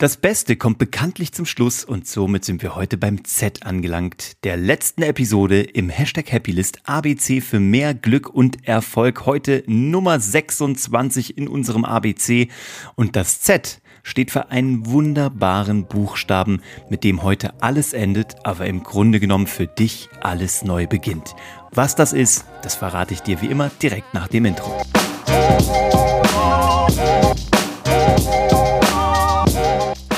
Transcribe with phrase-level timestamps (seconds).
[0.00, 4.56] Das Beste kommt bekanntlich zum Schluss und somit sind wir heute beim Z angelangt, der
[4.56, 9.26] letzten Episode im Hashtag Happylist ABC für mehr Glück und Erfolg.
[9.26, 12.48] Heute Nummer 26 in unserem ABC
[12.94, 18.82] und das Z steht für einen wunderbaren Buchstaben, mit dem heute alles endet, aber im
[18.82, 21.34] Grunde genommen für dich alles neu beginnt.
[21.72, 24.80] Was das ist, das verrate ich dir wie immer direkt nach dem Intro.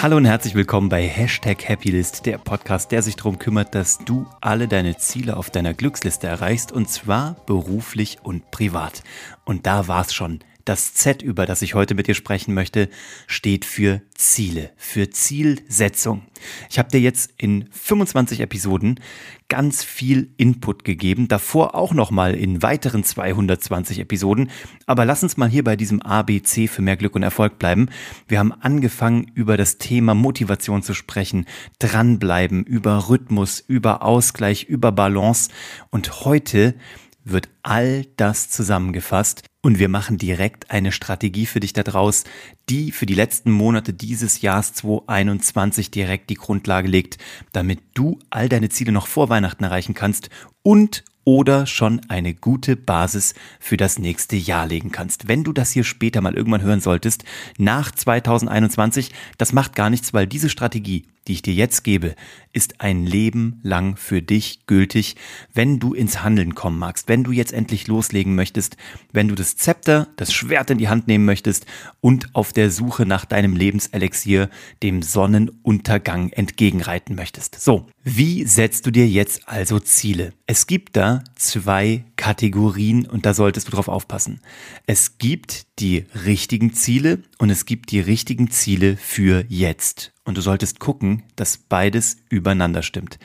[0.03, 4.27] Hallo und herzlich willkommen bei Hashtag Happylist, der Podcast, der sich darum kümmert, dass du
[4.41, 9.05] alle deine Ziele auf deiner Glücksliste erreichst und zwar beruflich und privat.
[9.45, 10.41] Und da war's schon.
[10.65, 12.89] Das Z, über das ich heute mit dir sprechen möchte,
[13.27, 16.23] steht für Ziele, für Zielsetzung.
[16.71, 19.01] Ich habe dir jetzt in 25 Episoden
[19.49, 24.51] ganz viel Input gegeben, davor auch nochmal in weiteren 220 Episoden.
[24.87, 27.89] Aber lass uns mal hier bei diesem ABC für mehr Glück und Erfolg bleiben.
[28.29, 31.47] Wir haben angefangen, über das Thema Motivation zu sprechen,
[31.81, 35.51] dranbleiben, über Rhythmus, über Ausgleich, über Balance.
[35.91, 36.75] Und heute
[37.25, 42.25] wird all das zusammengefasst und wir machen direkt eine Strategie für dich daraus,
[42.69, 47.19] die für die letzten Monate dieses Jahres 2021 direkt die Grundlage legt,
[47.53, 50.31] damit du all deine Ziele noch vor Weihnachten erreichen kannst
[50.63, 55.29] und oder schon eine gute Basis für das nächste Jahr legen kannst.
[55.29, 57.25] Wenn du das hier später mal irgendwann hören solltest,
[57.59, 62.15] nach 2021, das macht gar nichts, weil diese Strategie, die ich dir jetzt gebe,
[62.53, 65.17] ist ein Leben lang für dich gültig,
[65.55, 68.77] wenn du ins Handeln kommen magst, wenn du jetzt endlich loslegen möchtest,
[69.13, 71.67] wenn du das Zepter, das Schwert in die Hand nehmen möchtest
[72.01, 74.51] und auf der Suche nach deinem Lebenselixier,
[74.83, 77.61] dem Sonnenuntergang entgegenreiten möchtest.
[77.61, 80.33] So, wie setzt du dir jetzt also Ziele?
[80.47, 84.41] Es gibt da zwei Kategorien und da solltest du drauf aufpassen.
[84.87, 90.12] Es gibt die richtigen Ziele und es gibt die richtigen Ziele für jetzt.
[90.25, 93.19] Und du solltest gucken, dass beides übereinander stimmt.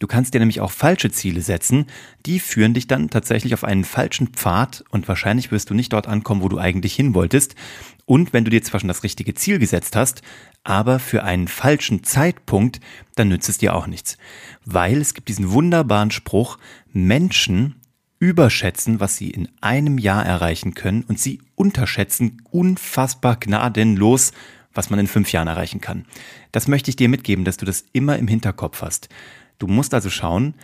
[0.00, 1.86] Du kannst dir nämlich auch falsche Ziele setzen,
[2.26, 6.08] die führen dich dann tatsächlich auf einen falschen Pfad und wahrscheinlich wirst du nicht dort
[6.08, 7.54] ankommen, wo du eigentlich hin wolltest.
[8.04, 10.20] Und wenn du dir zwar schon das richtige Ziel gesetzt hast,
[10.62, 12.80] aber für einen falschen Zeitpunkt,
[13.14, 14.18] dann nützt es dir auch nichts.
[14.66, 16.58] Weil es gibt diesen wunderbaren Spruch,
[16.92, 17.76] Menschen
[18.18, 24.32] überschätzen, was sie in einem Jahr erreichen können und sie unterschätzen unfassbar gnadenlos,
[24.74, 26.06] was man in fünf Jahren erreichen kann.
[26.52, 29.08] Das möchte ich dir mitgeben, dass du das immer im Hinterkopf hast.
[29.58, 30.54] Du musst also schauen,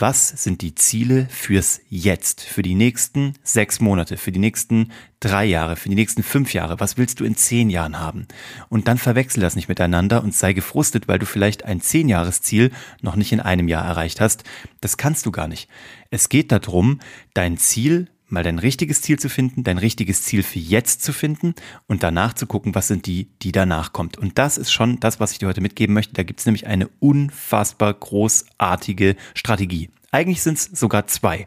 [0.00, 5.44] was sind die Ziele fürs Jetzt, für die nächsten sechs Monate, für die nächsten drei
[5.44, 6.80] Jahre, für die nächsten fünf Jahre?
[6.80, 8.26] Was willst du in zehn Jahren haben?
[8.70, 12.70] Und dann verwechsel das nicht miteinander und sei gefrustet, weil du vielleicht ein Zehnjahresziel
[13.02, 14.44] noch nicht in einem Jahr erreicht hast.
[14.80, 15.68] Das kannst du gar nicht.
[16.08, 17.00] Es geht darum,
[17.34, 21.54] dein Ziel mal dein richtiges Ziel zu finden, dein richtiges Ziel für jetzt zu finden
[21.86, 24.18] und danach zu gucken, was sind die, die danach kommt.
[24.18, 26.14] Und das ist schon das, was ich dir heute mitgeben möchte.
[26.14, 29.90] Da gibt es nämlich eine unfassbar großartige Strategie.
[30.10, 31.46] Eigentlich sind es sogar zwei.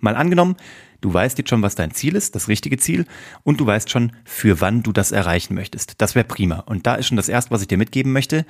[0.00, 0.56] Mal angenommen,
[1.00, 3.06] du weißt jetzt schon, was dein Ziel ist, das richtige Ziel,
[3.42, 6.00] und du weißt schon, für wann du das erreichen möchtest.
[6.00, 6.60] Das wäre prima.
[6.60, 8.44] Und da ist schon das Erste, was ich dir mitgeben möchte.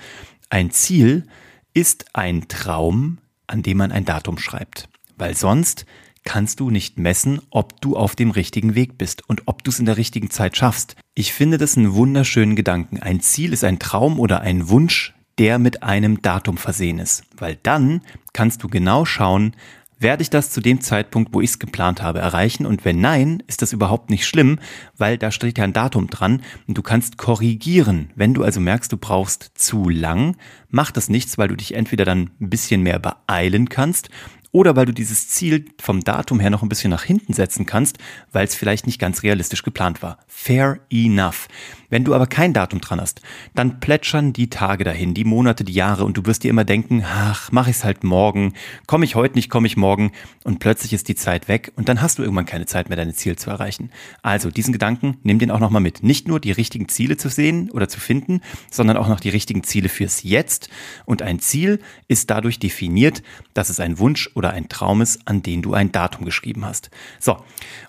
[0.50, 1.26] Ein Ziel
[1.74, 4.88] ist ein Traum, an dem man ein Datum schreibt.
[5.16, 5.86] Weil sonst
[6.24, 9.78] kannst du nicht messen, ob du auf dem richtigen Weg bist und ob du es
[9.78, 10.96] in der richtigen Zeit schaffst.
[11.14, 12.98] Ich finde das einen wunderschönen Gedanken.
[12.98, 17.24] Ein Ziel ist ein Traum oder ein Wunsch, der mit einem Datum versehen ist.
[17.36, 18.00] Weil dann
[18.32, 19.54] kannst du genau schauen,
[19.98, 22.66] werde ich das zu dem Zeitpunkt, wo ich es geplant habe, erreichen?
[22.66, 24.58] Und wenn nein, ist das überhaupt nicht schlimm,
[24.96, 28.10] weil da steht ja ein Datum dran und du kannst korrigieren.
[28.14, 30.36] Wenn du also merkst, du brauchst zu lang,
[30.68, 34.10] macht das nichts, weil du dich entweder dann ein bisschen mehr beeilen kannst
[34.54, 37.98] oder weil du dieses Ziel vom Datum her noch ein bisschen nach hinten setzen kannst,
[38.30, 40.18] weil es vielleicht nicht ganz realistisch geplant war.
[40.28, 41.48] Fair enough.
[41.94, 43.22] Wenn du aber kein Datum dran hast,
[43.54, 47.04] dann plätschern die Tage dahin, die Monate, die Jahre und du wirst dir immer denken,
[47.04, 48.54] ach, mach ich's halt morgen,
[48.86, 50.12] komme ich heute nicht, komme ich morgen
[50.44, 53.14] und plötzlich ist die Zeit weg und dann hast du irgendwann keine Zeit mehr, deine
[53.14, 53.90] Ziele zu erreichen.
[54.22, 56.02] Also diesen Gedanken, nimm den auch nochmal mit.
[56.02, 58.40] Nicht nur die richtigen Ziele zu sehen oder zu finden,
[58.70, 60.68] sondern auch noch die richtigen Ziele fürs Jetzt
[61.06, 63.22] und ein Ziel ist dadurch definiert,
[63.54, 66.66] dass es ein Wunsch oder oder ein Traum ist, an den du ein Datum geschrieben
[66.66, 66.90] hast.
[67.18, 67.38] So,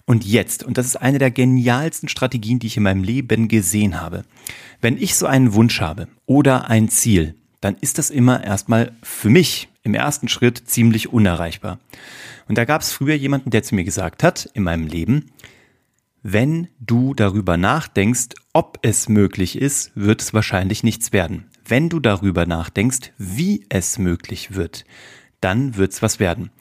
[0.05, 3.99] und jetzt, und das ist eine der genialsten Strategien, die ich in meinem Leben gesehen
[3.99, 4.23] habe.
[4.81, 9.29] Wenn ich so einen Wunsch habe oder ein Ziel, dann ist das immer erstmal für
[9.29, 11.79] mich im ersten Schritt ziemlich unerreichbar.
[12.47, 15.31] Und da gab es früher jemanden, der zu mir gesagt hat, in meinem Leben,
[16.21, 21.45] wenn du darüber nachdenkst, ob es möglich ist, wird es wahrscheinlich nichts werden.
[21.67, 24.85] Wenn du darüber nachdenkst, wie es möglich wird,
[25.41, 26.51] dann wird's was werden.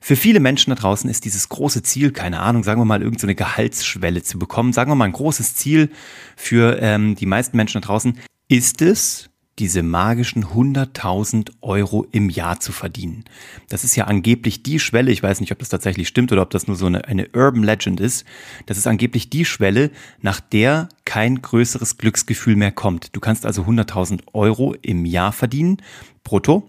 [0.00, 3.32] Für viele Menschen da draußen ist dieses große Ziel, keine Ahnung, sagen wir mal, irgendeine
[3.32, 5.90] so Gehaltsschwelle zu bekommen, sagen wir mal ein großes Ziel
[6.36, 8.18] für ähm, die meisten Menschen da draußen,
[8.48, 13.24] ist es, diese magischen 100.000 Euro im Jahr zu verdienen.
[13.68, 16.50] Das ist ja angeblich die Schwelle, ich weiß nicht, ob das tatsächlich stimmt oder ob
[16.50, 18.24] das nur so eine, eine Urban Legend ist,
[18.66, 19.90] das ist angeblich die Schwelle,
[20.20, 23.16] nach der kein größeres Glücksgefühl mehr kommt.
[23.16, 25.78] Du kannst also 100.000 Euro im Jahr verdienen,
[26.22, 26.68] brutto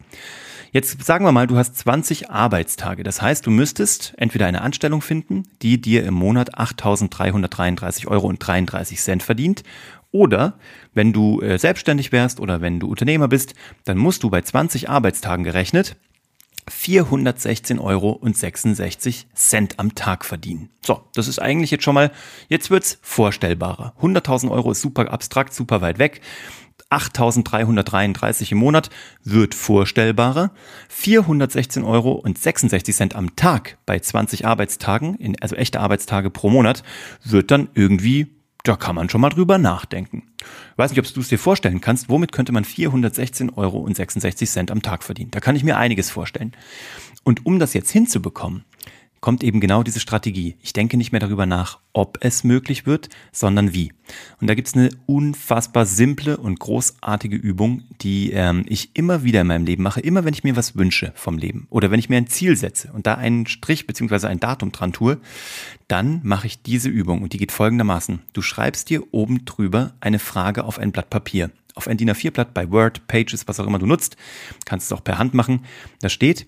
[0.71, 3.03] Jetzt sagen wir mal, du hast 20 Arbeitstage.
[3.03, 8.37] Das heißt, du müsstest entweder eine Anstellung finden, die dir im Monat 8.333 Euro und
[8.39, 9.63] 33 Cent verdient.
[10.11, 10.59] Oder
[10.93, 13.53] wenn du äh, selbstständig wärst oder wenn du Unternehmer bist,
[13.85, 15.95] dann musst du bei 20 Arbeitstagen gerechnet
[16.69, 20.69] 416 Euro und 66 Cent am Tag verdienen.
[20.81, 22.11] So, das ist eigentlich jetzt schon mal,
[22.47, 23.93] jetzt wird's vorstellbarer.
[24.01, 26.21] 100.000 Euro ist super abstrakt, super weit weg.
[26.89, 28.89] 8.333 im Monat
[29.23, 30.51] wird vorstellbarer.
[30.89, 36.83] 416 Euro und 66 Cent am Tag bei 20 Arbeitstagen, also echte Arbeitstage pro Monat,
[37.23, 38.27] wird dann irgendwie,
[38.63, 40.23] da kann man schon mal drüber nachdenken.
[40.71, 43.95] Ich weiß nicht, ob du es dir vorstellen kannst, womit könnte man 416 Euro und
[43.95, 45.31] 66 Cent am Tag verdienen?
[45.31, 46.53] Da kann ich mir einiges vorstellen.
[47.23, 48.63] Und um das jetzt hinzubekommen,
[49.21, 50.55] kommt eben genau diese Strategie.
[50.61, 53.91] Ich denke nicht mehr darüber nach, ob es möglich wird, sondern wie.
[54.39, 59.41] Und da gibt es eine unfassbar simple und großartige Übung, die ähm, ich immer wieder
[59.41, 62.09] in meinem Leben mache, immer wenn ich mir was wünsche vom Leben oder wenn ich
[62.09, 65.19] mir ein Ziel setze und da einen Strich beziehungsweise ein Datum dran tue,
[65.87, 68.19] dann mache ich diese Übung und die geht folgendermaßen.
[68.33, 71.51] Du schreibst dir oben drüber eine Frage auf ein Blatt Papier.
[71.75, 74.17] Auf ein DIN A4-Blatt bei Word, Pages, was auch immer du nutzt.
[74.65, 75.65] Kannst es auch per Hand machen.
[76.01, 76.47] Da steht,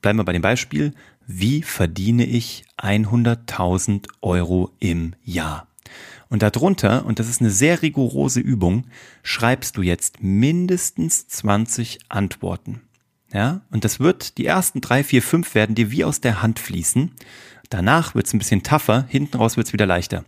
[0.00, 0.94] bleiben wir bei dem Beispiel,
[1.28, 5.68] wie verdiene ich 100.000 Euro im Jahr?
[6.30, 8.86] Und darunter, und das ist eine sehr rigorose Übung,
[9.22, 12.80] schreibst du jetzt mindestens 20 Antworten.
[13.30, 16.58] Ja, und das wird, die ersten drei, vier, fünf werden dir wie aus der Hand
[16.58, 17.12] fließen.
[17.68, 20.24] Danach wird es ein bisschen tougher, hinten raus wird es wieder leichter.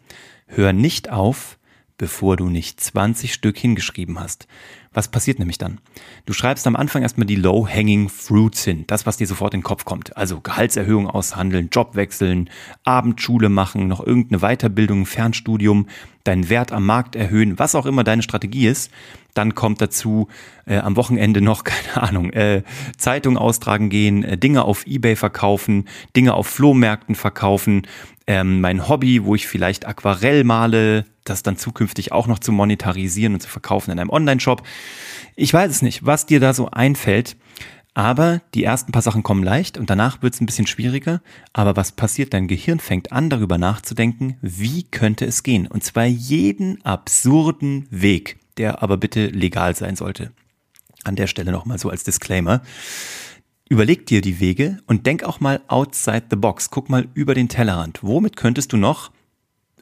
[0.47, 1.59] Hör nicht auf,
[2.01, 4.49] bevor du nicht 20 Stück hingeschrieben hast.
[4.95, 5.81] Was passiert nämlich dann?
[6.25, 9.65] Du schreibst am Anfang erstmal die Low-Hanging Fruits hin, das, was dir sofort in den
[9.65, 10.17] Kopf kommt.
[10.17, 12.49] Also Gehaltserhöhung aushandeln, Job wechseln,
[12.85, 15.89] Abendschule machen, noch irgendeine Weiterbildung, Fernstudium,
[16.25, 18.91] deinen Wert am Markt erhöhen, was auch immer deine Strategie ist.
[19.35, 20.29] Dann kommt dazu
[20.65, 22.63] äh, am Wochenende noch, keine Ahnung, äh,
[22.97, 25.87] Zeitung austragen gehen, äh, Dinge auf Ebay verkaufen,
[26.17, 27.83] Dinge auf Flohmärkten verkaufen,
[28.27, 33.35] ähm, mein Hobby, wo ich vielleicht Aquarell male, das dann zukünftig auch noch zu monetarisieren
[33.35, 34.63] und zu verkaufen in einem Online-Shop.
[35.37, 37.37] Ich weiß es nicht, was dir da so einfällt.
[37.93, 41.21] Aber die ersten paar Sachen kommen leicht und danach wird es ein bisschen schwieriger.
[41.53, 42.33] Aber was passiert?
[42.33, 45.67] Dein Gehirn fängt an, darüber nachzudenken, wie könnte es gehen?
[45.67, 50.31] Und zwar jeden absurden Weg, der aber bitte legal sein sollte.
[51.03, 52.63] An der Stelle nochmal so als Disclaimer.
[53.69, 56.71] Überleg dir die Wege und denk auch mal outside the box.
[56.71, 58.01] Guck mal über den Tellerrand.
[58.03, 59.11] Womit könntest du noch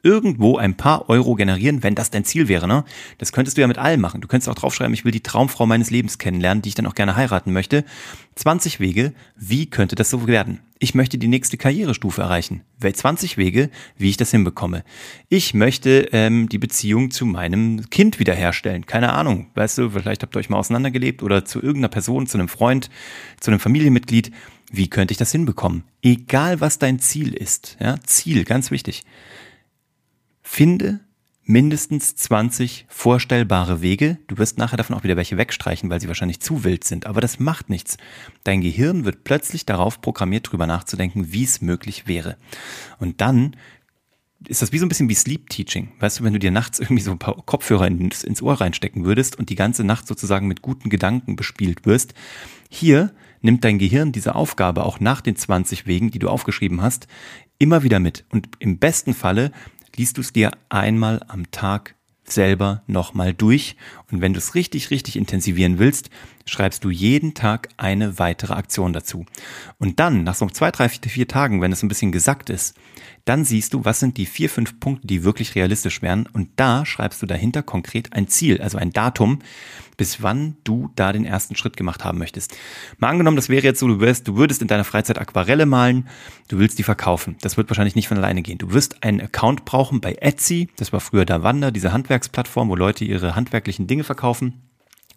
[0.03, 2.67] irgendwo ein paar Euro generieren, wenn das dein Ziel wäre.
[2.67, 2.83] Ne?
[3.17, 4.21] Das könntest du ja mit allem machen.
[4.21, 6.95] Du könntest auch draufschreiben, ich will die Traumfrau meines Lebens kennenlernen, die ich dann auch
[6.95, 7.83] gerne heiraten möchte.
[8.35, 10.59] 20 Wege, wie könnte das so werden?
[10.81, 12.61] Ich möchte die nächste Karrierestufe erreichen.
[12.81, 14.85] 20 Wege, wie ich das hinbekomme.
[15.27, 18.85] Ich möchte ähm, die Beziehung zu meinem Kind wiederherstellen.
[18.85, 19.47] Keine Ahnung.
[19.55, 22.89] Weißt du, vielleicht habt ihr euch mal auseinandergelebt oder zu irgendeiner Person, zu einem Freund,
[23.41, 24.31] zu einem Familienmitglied.
[24.71, 25.83] Wie könnte ich das hinbekommen?
[26.01, 27.75] Egal was dein Ziel ist.
[27.81, 29.03] Ja, Ziel, ganz wichtig.
[30.51, 30.99] Finde
[31.45, 34.17] mindestens 20 vorstellbare Wege.
[34.25, 37.05] Du wirst nachher davon auch wieder welche wegstreichen, weil sie wahrscheinlich zu wild sind.
[37.05, 37.97] Aber das macht nichts.
[38.43, 42.35] Dein Gehirn wird plötzlich darauf programmiert, drüber nachzudenken, wie es möglich wäre.
[42.97, 43.55] Und dann
[44.47, 45.91] ist das wie so ein bisschen wie Sleep Teaching.
[45.99, 49.05] Weißt du, wenn du dir nachts irgendwie so ein paar Kopfhörer ins, ins Ohr reinstecken
[49.05, 52.15] würdest und die ganze Nacht sozusagen mit guten Gedanken bespielt wirst.
[52.69, 57.07] Hier nimmt dein Gehirn diese Aufgabe auch nach den 20 Wegen, die du aufgeschrieben hast,
[57.59, 58.25] immer wieder mit.
[58.29, 59.51] Und im besten Falle
[59.99, 63.75] liest du es dir einmal am Tag selber nochmal durch.
[64.09, 66.09] Und wenn du es richtig, richtig intensivieren willst,
[66.49, 69.25] schreibst du jeden Tag eine weitere Aktion dazu.
[69.77, 72.75] Und dann, nach so zwei, drei, vier Tagen, wenn es ein bisschen gesackt ist,
[73.25, 76.27] dann siehst du, was sind die vier, fünf Punkte, die wirklich realistisch wären.
[76.33, 79.39] Und da schreibst du dahinter konkret ein Ziel, also ein Datum,
[79.97, 82.55] bis wann du da den ersten Schritt gemacht haben möchtest.
[82.97, 86.07] Mal angenommen, das wäre jetzt so, du wirst, du würdest in deiner Freizeit Aquarelle malen,
[86.47, 87.35] du willst die verkaufen.
[87.41, 88.57] Das wird wahrscheinlich nicht von alleine gehen.
[88.57, 93.03] Du wirst einen Account brauchen bei Etsy, das war früher Davanda, diese Handwerksplattform, wo Leute
[93.05, 94.68] ihre handwerklichen Dinge verkaufen.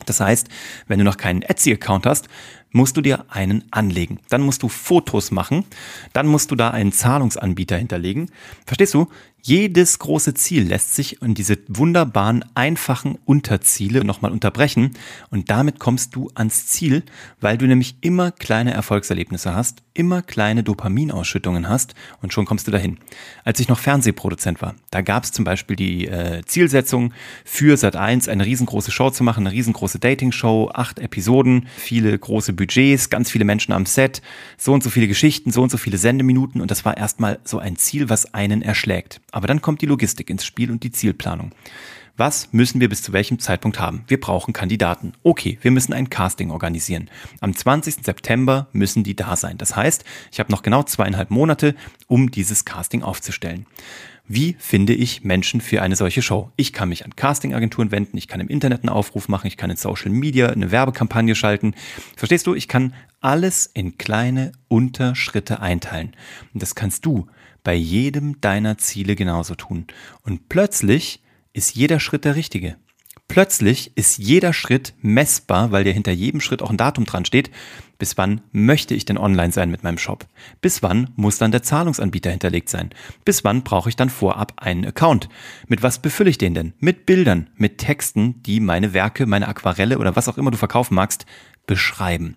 [0.07, 0.49] Das heißt,
[0.87, 2.29] wenn du noch keinen Etsy-Account hast,
[2.73, 4.21] musst du dir einen anlegen.
[4.29, 5.65] Dann musst du Fotos machen.
[6.13, 8.31] Dann musst du da einen Zahlungsanbieter hinterlegen.
[8.67, 9.09] Verstehst du?
[9.45, 14.93] Jedes große Ziel lässt sich in diese wunderbaren, einfachen Unterziele nochmal unterbrechen
[15.31, 17.03] und damit kommst du ans Ziel,
[17.41, 22.71] weil du nämlich immer kleine Erfolgserlebnisse hast, immer kleine Dopaminausschüttungen hast und schon kommst du
[22.71, 22.99] dahin.
[23.43, 27.13] Als ich noch Fernsehproduzent war, da gab es zum Beispiel die äh, Zielsetzung
[27.45, 33.11] für Sat1 eine riesengroße Show zu machen, eine riesengroße Dating-Show, acht Episoden, viele große Budgets,
[33.11, 34.23] ganz viele Menschen am Set,
[34.57, 37.59] so und so viele Geschichten, so und so viele Sendeminuten und das war erstmal so
[37.59, 39.21] ein Ziel, was einen erschlägt.
[39.33, 41.53] Aber dann kommt die Logistik ins Spiel und die Zielplanung.
[42.17, 44.05] Was müssen wir bis zu welchem Zeitpunkt haben?
[44.07, 45.15] Wir brauchen Kandidaten.
[45.23, 47.09] Okay, wir müssen ein Casting organisieren.
[47.41, 48.05] Am 20.
[48.05, 49.57] September müssen die da sein.
[49.57, 51.75] Das heißt, ich habe noch genau zweieinhalb Monate,
[52.07, 53.67] um dieses Casting aufzustellen.
[54.29, 56.53] Wie finde ich Menschen für eine solche Show?
[56.57, 59.71] Ich kann mich an Castingagenturen wenden, ich kann im Internet einen Aufruf machen, ich kann
[59.71, 61.75] in Social Media eine Werbekampagne schalten.
[62.17, 62.55] Verstehst du?
[62.55, 66.15] Ich kann alles in kleine Unterschritte einteilen.
[66.53, 67.27] Und das kannst du
[67.65, 69.87] bei jedem deiner Ziele genauso tun.
[70.23, 72.77] Und plötzlich ist jeder Schritt der richtige.
[73.29, 77.51] Plötzlich ist jeder Schritt messbar, weil dir hinter jedem Schritt auch ein Datum dran steht.
[77.99, 80.27] Bis wann möchte ich denn online sein mit meinem Shop?
[80.61, 82.91] Bis wann muss dann der Zahlungsanbieter hinterlegt sein?
[83.25, 85.29] Bis wann brauche ich dann vorab einen Account?
[85.67, 86.75] Mit was befülle ich den denn?
[86.79, 90.95] Mit Bildern, mit Texten, die meine Werke, meine Aquarelle oder was auch immer du verkaufen
[90.95, 91.25] magst,
[91.67, 92.37] beschreiben.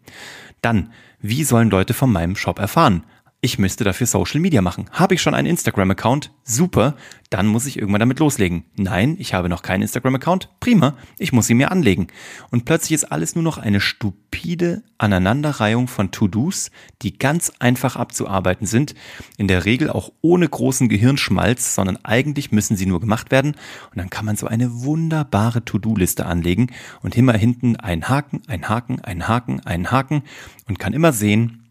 [0.62, 3.04] Dann, wie sollen Leute von meinem Shop erfahren?
[3.46, 4.90] Ich müsste dafür Social Media machen.
[4.92, 6.32] Habe ich schon einen Instagram-Account?
[6.44, 6.96] Super,
[7.30, 8.66] dann muss ich irgendwann damit loslegen.
[8.76, 10.50] Nein, ich habe noch keinen Instagram-Account?
[10.60, 12.08] Prima, ich muss sie mir anlegen.
[12.50, 16.72] Und plötzlich ist alles nur noch eine stupide Aneinanderreihung von To-Dos,
[17.04, 18.96] die ganz einfach abzuarbeiten sind,
[19.38, 23.56] in der Regel auch ohne großen Gehirnschmalz, sondern eigentlich müssen sie nur gemacht werden
[23.92, 26.72] und dann kann man so eine wunderbare To-Do-Liste anlegen
[27.04, 30.24] und immer hinten ein Haken, ein Haken, ein Haken, ein Haken
[30.68, 31.65] und kann immer sehen,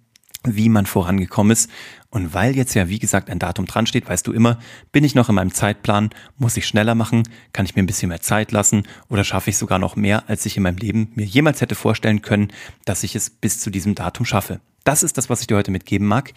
[0.45, 1.71] wie man vorangekommen ist.
[2.11, 4.59] Und weil jetzt ja, wie gesagt, ein Datum dran steht, weißt du immer,
[4.93, 8.09] bin ich noch in meinem Zeitplan, muss ich schneller machen, kann ich mir ein bisschen
[8.09, 11.27] mehr Zeit lassen oder schaffe ich sogar noch mehr, als ich in meinem Leben mir
[11.27, 12.53] jemals hätte vorstellen können,
[12.85, 14.61] dass ich es bis zu diesem Datum schaffe.
[14.85, 16.35] Das ist das, was ich dir heute mitgeben mag.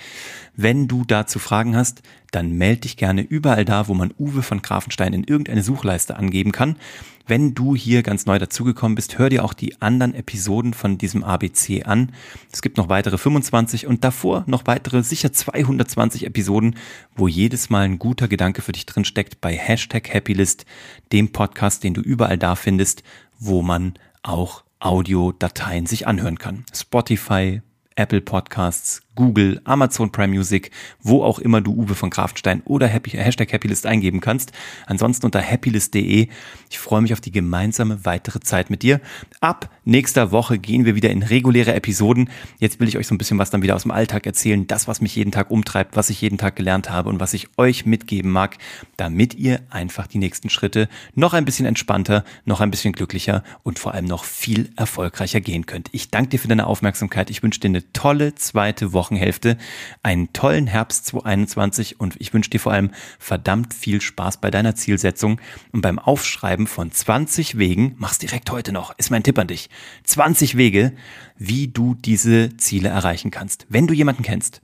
[0.56, 2.02] Wenn du dazu Fragen hast,
[2.32, 6.54] dann melde dich gerne überall da, wo man Uwe von Grafenstein in irgendeine Suchleiste angeben
[6.54, 6.78] kann.
[7.26, 11.26] Wenn du hier ganz neu dazugekommen bist, hör dir auch die anderen Episoden von diesem
[11.26, 12.14] ABC an.
[12.54, 16.78] Es gibt noch weitere 25 und davor noch weitere sicher 220 Episoden,
[17.18, 20.66] wo jedes Mal ein guter Gedanke für dich drin steckt bei Hashtag Happylist,
[21.12, 23.04] dem Podcast, den du überall da findest,
[23.40, 26.64] wo man auch Audiodateien sich anhören kann.
[26.74, 27.62] Spotify,
[27.98, 30.72] Apple Podcasts, Google, Amazon Prime Music,
[31.02, 34.54] wo auch immer du Uwe von Grafenstein oder Happy, Hashtag Happylist eingeben kannst.
[34.86, 36.28] Ansonsten unter happylist.de.
[36.70, 39.02] Ich freue mich auf die gemeinsame weitere Zeit mit dir.
[39.42, 42.30] Ab nächster Woche gehen wir wieder in reguläre Episoden.
[42.60, 44.68] Jetzt will ich euch so ein bisschen was dann wieder aus dem Alltag erzählen.
[44.68, 47.50] Das, was mich jeden Tag umtreibt, was ich jeden Tag gelernt habe und was ich
[47.58, 48.58] euch mitgeben mag,
[48.98, 53.80] damit ihr einfach die nächsten Schritte noch ein bisschen entspannter, noch ein bisschen glücklicher und
[53.80, 55.90] vor allem noch viel erfolgreicher gehen könnt.
[55.92, 57.32] Ich danke dir für deine Aufmerksamkeit.
[57.32, 59.58] Ich wünsche dir eine tolle zweite Woche Wochenhälfte
[60.04, 64.76] einen tollen Herbst 2021 und ich wünsche dir vor allem verdammt viel Spaß bei deiner
[64.76, 65.40] Zielsetzung
[65.72, 69.70] und beim Aufschreiben von 20 Wegen, mach's direkt heute noch, ist mein Tipp an dich.
[70.04, 70.92] 20 Wege,
[71.38, 73.66] wie du diese Ziele erreichen kannst.
[73.70, 74.62] Wenn du jemanden kennst,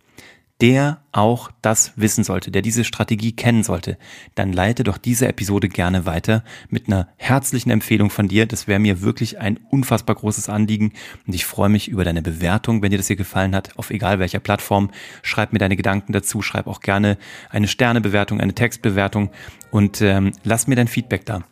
[0.62, 3.98] der auch das wissen sollte, der diese Strategie kennen sollte,
[4.36, 8.46] dann leite doch diese Episode gerne weiter mit einer herzlichen Empfehlung von dir.
[8.46, 10.94] Das wäre mir wirklich ein unfassbar großes Anliegen
[11.28, 14.20] und ich freue mich über deine Bewertung, wenn dir das hier gefallen hat, auf egal
[14.20, 14.92] welcher Plattform.
[15.22, 17.18] Schreib mir deine Gedanken dazu, schreib auch gerne
[17.50, 19.32] eine Sternebewertung, eine Textbewertung
[19.72, 21.44] und ähm, lass mir dein Feedback da.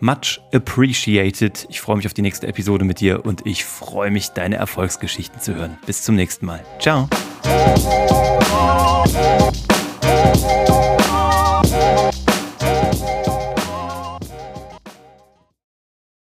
[0.00, 1.66] Much appreciated.
[1.68, 5.40] Ich freue mich auf die nächste Episode mit dir und ich freue mich, deine Erfolgsgeschichten
[5.40, 5.78] zu hören.
[5.86, 6.64] Bis zum nächsten Mal.
[6.78, 7.08] Ciao.
[7.42, 7.80] Thank